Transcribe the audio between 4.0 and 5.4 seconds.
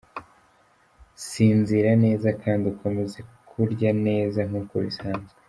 neza nk’uko bisanzwe.